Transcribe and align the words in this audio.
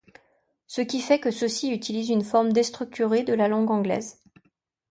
Ce 0.65 0.81
qui 0.81 0.99
fait 0.99 1.19
que 1.19 1.29
ceux-ci 1.29 1.71
utilisent 1.71 2.09
une 2.09 2.23
forme 2.23 2.53
déstructurée 2.53 3.21
de 3.21 3.33
la 3.35 3.47
langue 3.47 3.69
anglaise. 3.69 4.19